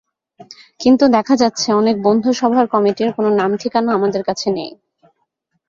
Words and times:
কিন্তু 0.79 1.03
দেখা 1.15 1.35
যাচ্ছে, 1.35 1.67
অনেক 1.73 1.95
বন্ধুসভার 2.03 2.65
কমিটির 2.67 3.09
কোনো 3.13 3.29
নাম-ঠিকানা 3.39 3.89
আমাদের 3.93 4.21
কাছে 4.23 4.47
নেই। 4.57 4.71